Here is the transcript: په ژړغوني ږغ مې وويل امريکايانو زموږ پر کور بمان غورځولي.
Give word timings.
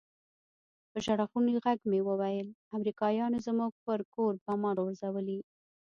په 0.91 0.97
ژړغوني 1.05 1.51
ږغ 1.57 1.79
مې 1.89 1.99
وويل 2.09 2.47
امريکايانو 2.75 3.37
زموږ 3.47 3.71
پر 3.85 3.99
کور 4.13 4.33
بمان 4.45 4.75
غورځولي. 4.83 5.39